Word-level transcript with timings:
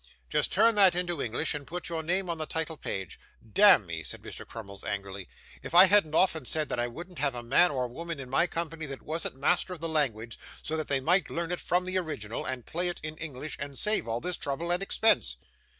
Just 0.31 0.51
turn 0.51 0.73
that 0.73 0.95
into 0.95 1.21
English, 1.21 1.53
and 1.53 1.67
put 1.67 1.87
your 1.87 2.01
name 2.01 2.27
on 2.27 2.39
the 2.39 2.47
title 2.47 2.75
page. 2.75 3.19
Damn 3.53 3.85
me,' 3.85 4.01
said 4.01 4.23
Mr. 4.23 4.47
Crummles, 4.47 4.83
angrily, 4.83 5.29
'if 5.61 5.75
I 5.75 5.85
haven't 5.85 6.15
often 6.15 6.43
said 6.43 6.69
that 6.69 6.79
I 6.79 6.87
wouldn't 6.87 7.19
have 7.19 7.35
a 7.35 7.43
man 7.43 7.69
or 7.69 7.87
woman 7.87 8.19
in 8.19 8.27
my 8.27 8.47
company 8.47 8.87
that 8.87 9.03
wasn't 9.03 9.35
master 9.35 9.73
of 9.73 9.79
the 9.79 9.87
language, 9.87 10.39
so 10.63 10.75
that 10.75 10.87
they 10.87 11.01
might 11.01 11.29
learn 11.29 11.51
it 11.51 11.59
from 11.59 11.85
the 11.85 11.99
original, 11.99 12.43
and 12.47 12.65
play 12.65 12.87
it 12.87 12.99
in 13.03 13.15
English, 13.17 13.57
and 13.59 13.77
save 13.77 14.07
all 14.07 14.19
this 14.19 14.37
trouble 14.37 14.71
and 14.71 14.81
expense. 14.81 15.37